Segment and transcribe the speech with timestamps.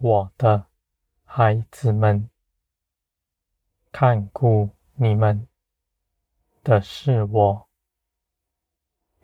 [0.00, 0.66] 我的
[1.24, 2.30] 孩子们，
[3.90, 5.48] 看顾你们
[6.62, 7.68] 的是我，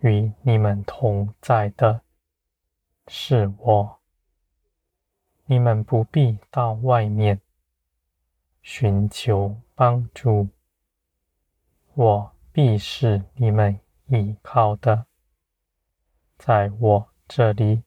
[0.00, 2.02] 与你们同在的
[3.06, 4.00] 是我。
[5.46, 7.40] 你们不必到外面
[8.60, 10.48] 寻求帮助，
[11.94, 15.06] 我必是你们依靠的，
[16.36, 17.84] 在我这里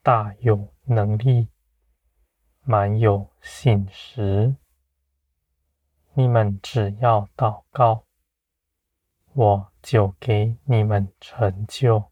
[0.00, 1.48] 大有能力，
[2.64, 4.54] 满有信实。
[6.14, 8.04] 你们只要祷告，
[9.32, 12.04] 我就给你们成就。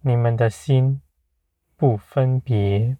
[0.00, 1.02] 你们的心
[1.76, 2.96] 不分别，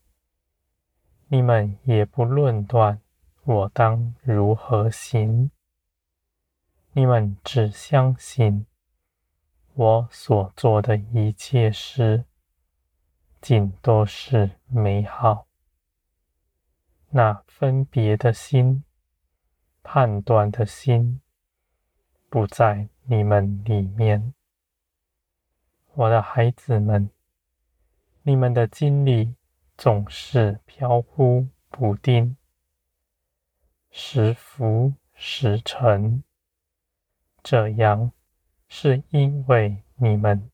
[1.28, 3.00] 你们也不论断
[3.42, 5.50] 我当如何行。
[6.92, 8.66] 你们只相信
[9.74, 12.24] 我所做的一切事，
[13.40, 15.45] 尽都是美好。
[17.10, 18.84] 那分别的心，
[19.82, 21.20] 判断的心，
[22.28, 24.34] 不在你们里面，
[25.94, 27.10] 我的孩子们。
[28.22, 29.36] 你们的经历
[29.78, 32.36] 总是飘忽不定，
[33.90, 36.24] 时浮时沉。
[37.40, 38.10] 这样
[38.66, 40.50] 是因为你们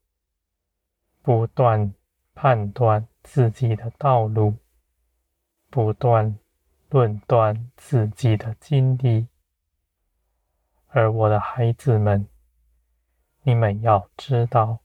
[1.23, 1.95] 不断
[2.35, 4.55] 判断自己的道路，
[5.73, 6.39] 不断
[6.91, 9.27] 论断自己的经历。
[10.89, 12.29] 而我的孩子们，
[13.43, 14.81] 你们要知道。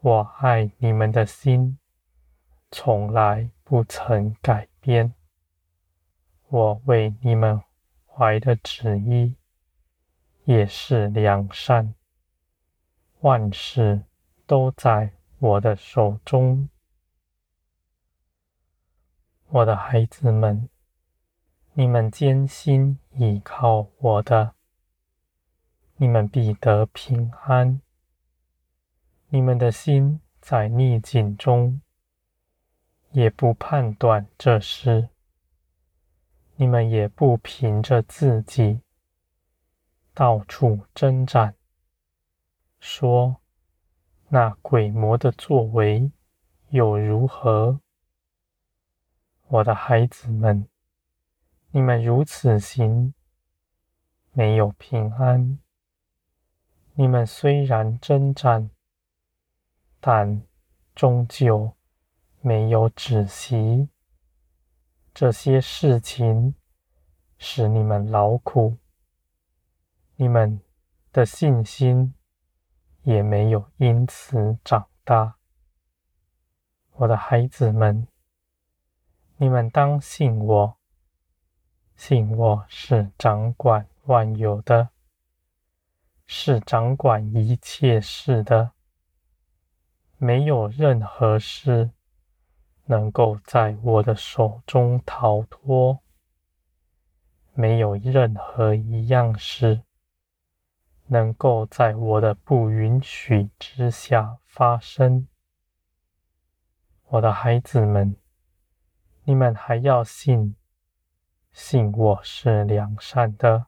[0.00, 1.78] 我爱你们的心，
[2.72, 5.14] 从来不曾改变。
[6.48, 7.62] 我为你们
[8.04, 9.36] 怀的旨意，
[10.42, 11.94] 也是良善。
[13.20, 14.02] 万事
[14.44, 16.68] 都在我的手中。
[19.50, 20.68] 我的孩子们，
[21.72, 24.52] 你们艰辛倚靠我的，
[25.96, 27.80] 你们必得平安。
[29.30, 31.80] 你们的心在逆境中，
[33.12, 35.08] 也不判断这事；
[36.56, 38.82] 你们也不凭着自己
[40.12, 41.54] 到处征战，
[42.80, 43.36] 说
[44.28, 46.12] 那鬼魔的作为
[46.68, 47.80] 又如何？
[49.50, 50.68] 我的孩子们，
[51.70, 53.14] 你们如此行，
[54.32, 55.58] 没有平安。
[56.92, 58.68] 你们虽然征战，
[60.00, 60.42] 但
[60.94, 61.72] 终究
[62.42, 63.88] 没有止息。
[65.14, 66.54] 这些事情
[67.38, 68.76] 使你们劳苦，
[70.16, 70.60] 你们
[71.10, 72.12] 的信心
[73.02, 75.36] 也没有因此长大。
[76.92, 78.06] 我的孩子们，
[79.40, 80.76] 你们当信我，
[81.94, 84.88] 信我是掌管万有的，
[86.26, 88.72] 是掌管一切事的。
[90.16, 91.92] 没有任何事
[92.86, 96.00] 能够在我的手中逃脱，
[97.54, 99.82] 没有任何一样事
[101.06, 105.28] 能够在我的不允许之下发生。
[107.04, 108.16] 我的孩子们，
[109.28, 110.56] 你们还要信，
[111.52, 113.66] 信我是良善的。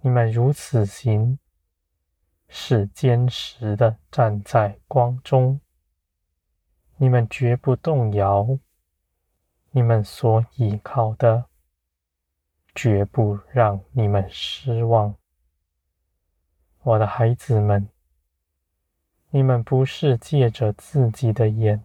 [0.00, 1.38] 你们如此行。
[2.48, 5.60] 是坚实的站在光中，
[6.96, 8.58] 你们绝不动摇，
[9.72, 11.44] 你们所依靠的，
[12.74, 15.14] 绝不让你们失望。
[16.84, 17.86] 我的孩子们，
[19.28, 21.84] 你们不是借着自己的眼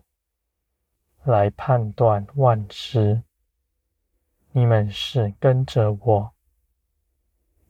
[1.24, 3.22] 来判断万事，
[4.52, 6.32] 你们是跟着我，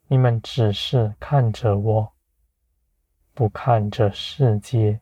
[0.08, 2.14] 你们只是看着我。
[3.34, 5.02] 不看这世界，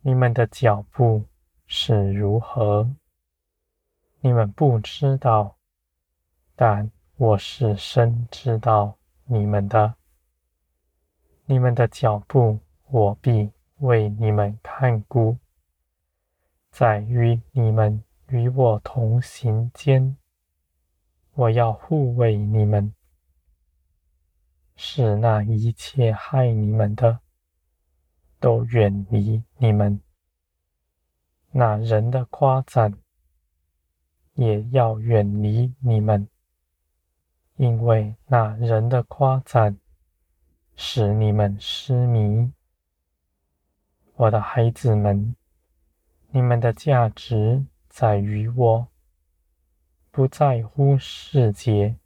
[0.00, 1.24] 你们的脚步
[1.66, 2.90] 是如何？
[4.20, 5.56] 你们不知道，
[6.54, 9.94] 但我是深知道你们的。
[11.46, 15.36] 你们的脚步，我必为你们看顾，
[16.70, 20.16] 在与你们与我同行间，
[21.34, 22.94] 我要护卫你们。
[24.76, 27.20] 使那一切害你们的
[28.38, 30.00] 都远离你们，
[31.50, 32.94] 那人的夸赞
[34.32, 36.26] 也要远离你们，
[37.56, 39.76] 因为那人的夸赞
[40.76, 42.50] 使你们失迷。
[44.14, 45.36] 我的孩子们，
[46.32, 48.86] 你们的价值在于我，
[50.12, 51.96] 不在乎世界。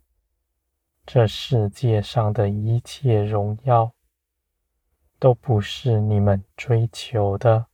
[1.05, 3.93] 这世界上的一切荣耀，
[5.19, 7.67] 都不是你们追求的，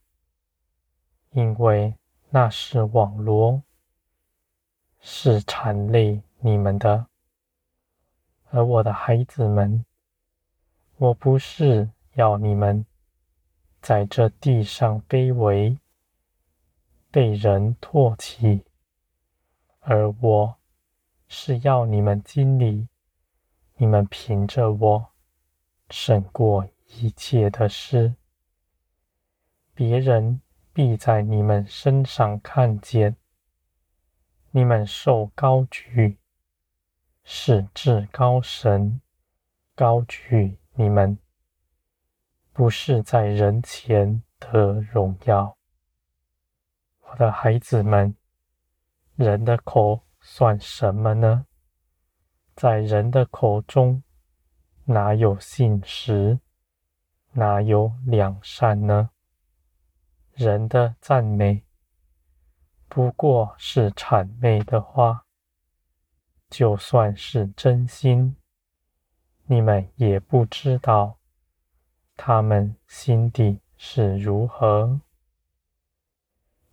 [1.31, 1.95] 因为
[2.31, 3.63] 那是网罗，
[4.99, 7.07] 是缠累你们的。
[8.51, 9.85] 而我的孩子们，
[10.97, 12.85] 我不是要你们
[13.81, 15.79] 在这地上卑微，
[17.11, 18.65] 被人唾弃，
[19.81, 20.57] 而我
[21.27, 22.87] 是要你们经历。
[23.75, 25.13] 你们凭着我
[25.89, 28.15] 胜过一切的事，
[29.75, 30.41] 别人
[30.73, 33.17] 必在你们身上看见，
[34.51, 36.19] 你们受高举，
[37.25, 39.01] 是至高神
[39.75, 41.19] 高举你们，
[42.53, 45.57] 不是在人前得荣耀。
[47.11, 48.15] 我的孩子们，
[49.17, 51.45] 人的口算什么呢？
[52.55, 54.01] 在人的口中，
[54.85, 56.39] 哪有信实，
[57.33, 59.11] 哪有良善呢？
[60.35, 61.65] 人的赞美
[62.89, 65.25] 不过是谄媚的话，
[66.49, 68.37] 就算是真心，
[69.47, 71.19] 你们也不知道
[72.17, 75.01] 他们心底是如何。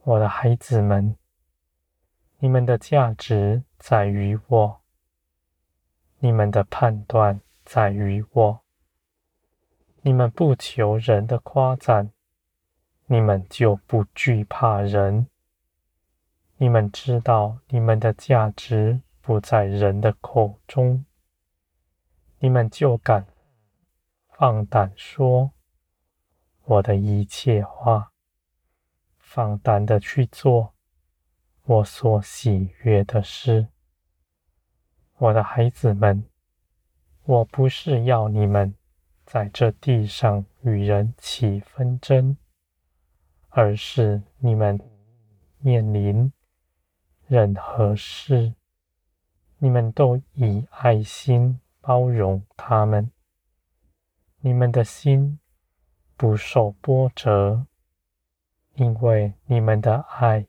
[0.08, 1.18] 我的孩子们，
[2.40, 4.82] 你们的价值在于我。
[6.20, 8.62] 你们的判断在于我，
[10.04, 12.14] 你们不求人的夸赞，
[13.08, 15.28] 你们就不惧怕人。
[16.56, 21.04] 你们知道你们的价值不在人的口中，
[22.40, 23.28] 你们就敢
[24.30, 25.52] 放胆说
[26.64, 28.14] 我的一切话，
[29.30, 30.74] 放胆的去做
[31.64, 33.68] 我所喜悦的事。
[35.18, 36.24] 我的孩子们，
[37.26, 38.74] 我不是要你们
[39.26, 42.38] 在这地上与人起纷争，
[43.50, 44.80] 而是你们
[45.60, 46.32] 面临
[47.28, 48.54] 任何事，
[49.58, 53.12] 你们都以爱心包容他们，
[54.40, 55.38] 你们的心
[56.16, 57.68] 不受波折，
[58.78, 60.46] 因为你们的爱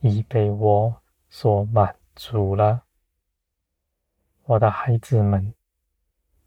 [0.00, 2.84] 已被我所满足了。
[4.44, 5.52] 我的孩子们，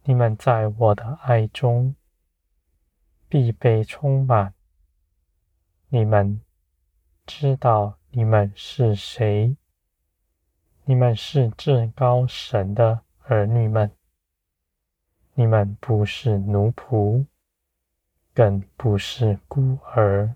[0.06, 1.94] 你们在我的爱中
[3.30, 4.56] 必被充满。
[5.90, 6.42] 你们
[7.28, 9.56] 知道你们是谁？
[10.86, 13.92] 你们是至高神的儿女们。
[15.36, 17.24] 你们不是奴仆，
[18.34, 20.36] 更不是孤儿。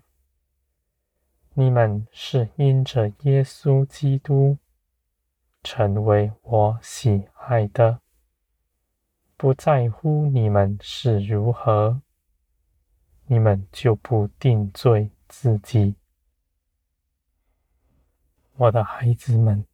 [1.58, 4.58] 你们是因着耶稣基督。
[5.64, 8.00] 成为我喜爱的，
[9.36, 12.00] 不在乎你们是如何，
[13.26, 15.96] 你们就不定罪自己。
[18.54, 19.66] 我的孩子们，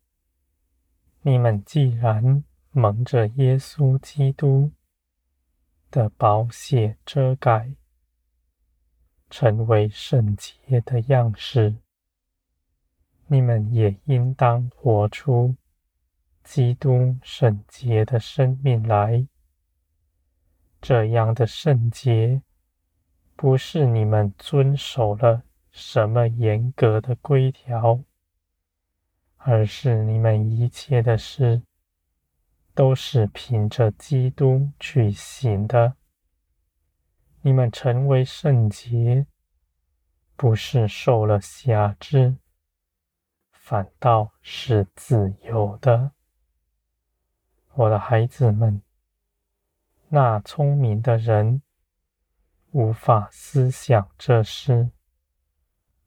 [1.21, 4.73] 你们既然蒙着耶稣基督
[5.91, 7.75] 的宝血遮盖，
[9.29, 11.77] 成为圣洁的样式，
[13.27, 15.57] 你们也应当活出。
[16.43, 19.27] 基督圣洁的生命来，
[20.79, 22.43] 这样的圣洁，
[23.35, 28.05] 不是你们遵守了什么严格的规条，
[29.39, 31.63] 而是你们一切的事，
[32.75, 35.97] 都是凭着基督去行的。
[37.41, 39.27] 你们成为圣洁，
[40.37, 42.37] 不是受了辖制，
[43.65, 46.11] 反倒是自由的。
[47.73, 48.83] 我的孩子们，
[50.09, 51.63] 那聪明的人
[52.73, 54.91] 无法思想这事，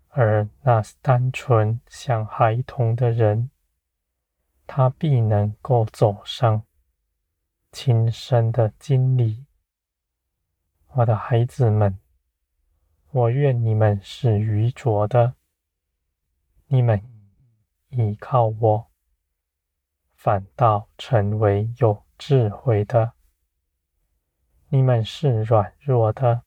[0.10, 3.50] 而那单纯像孩童的人，
[4.68, 6.62] 他必能够走上
[7.72, 9.48] 亲身的经历。
[10.90, 11.98] 我的孩子们，
[13.10, 15.34] 我愿你们是愚拙的，
[16.68, 17.02] 你们
[17.98, 18.88] 依靠我。
[20.14, 23.14] 反倒成为有智慧的。
[24.70, 26.44] 你们是软弱的，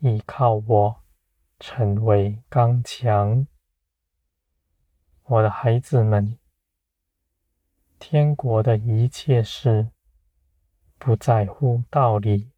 [0.00, 1.02] 依靠我，
[1.58, 3.46] 成为刚强。
[5.24, 6.38] 我的孩子们，
[7.98, 9.90] 天国的一切事，
[10.98, 12.52] 不在乎道理，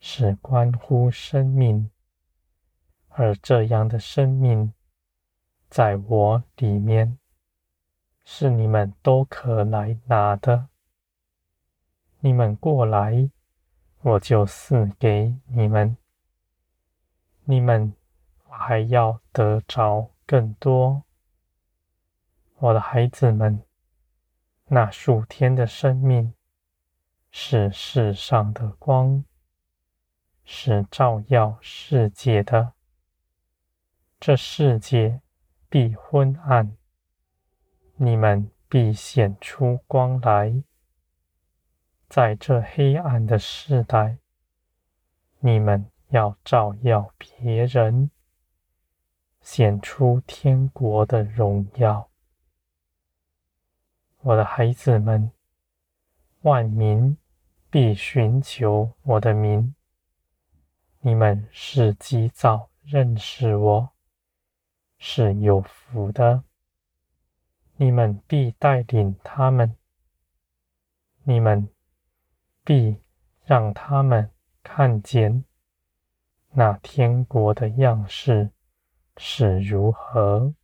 [0.00, 1.90] 是关乎生命，
[3.08, 4.72] 而这样的生命，
[5.68, 7.18] 在我里面，
[8.24, 10.68] 是你们都可来拿的。
[12.20, 13.30] 你们过来，
[14.00, 15.96] 我就赐给你们。
[17.44, 17.94] 你们
[18.48, 21.04] 还要得着更多，
[22.58, 23.62] 我的孩子们。
[24.68, 26.34] 那数天的生命
[27.30, 29.24] 是世上的光，
[30.44, 32.72] 是照耀世界的。
[34.18, 35.20] 这世界
[35.78, 36.74] 必昏暗，
[37.96, 40.62] 你们必显出光来。
[42.08, 44.16] 在这黑暗的世代，
[45.38, 48.10] 你们要照耀别人，
[49.42, 52.08] 显出天国的荣耀。
[54.22, 55.30] 我的孩子们，
[56.40, 57.18] 万民
[57.68, 59.74] 必寻求我的名。
[61.00, 63.90] 你们是及早认识我，
[64.98, 66.44] 是有福的。
[67.76, 69.76] 你们必带领他们，
[71.24, 71.68] 你们
[72.64, 72.96] 必
[73.44, 74.30] 让他们
[74.62, 75.44] 看见
[76.52, 78.50] 那天国的样式
[79.16, 80.54] 是如何。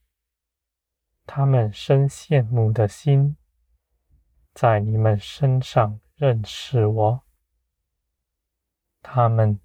[1.26, 3.36] 他们生羡慕的心。
[4.54, 7.22] 在你们身上认识我，
[9.00, 9.58] 他们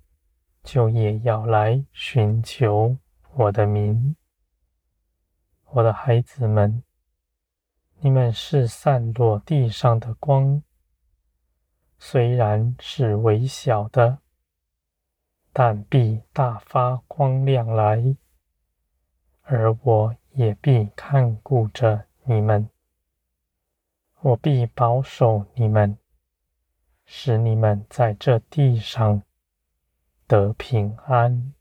[0.63, 2.97] 就也要来寻求
[3.33, 4.15] 我的名。
[5.71, 6.81] 我的孩子们，
[7.99, 10.63] 你们是散落地上的光，
[11.99, 14.19] 虽然是微小的，
[15.51, 18.15] 但必大发光亮来，
[19.41, 22.69] 而我也必看顾着你们。
[24.21, 25.97] 我必保守你们，
[27.05, 29.21] 使你们在这地上
[30.25, 31.53] 得平安。